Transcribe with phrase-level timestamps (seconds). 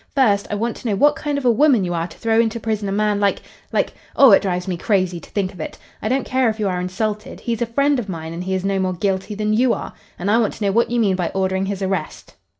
[0.15, 2.59] First, I want to know what kind of a woman you are to throw into
[2.59, 5.77] prison a man like like Oh, it drives me crazy to think of it!
[6.01, 7.39] I don't care if you are insulted.
[7.41, 10.31] He's a friend of mine and he is no more guilty than you are, and
[10.31, 12.33] I want to know what you mean by ordering his arrest?"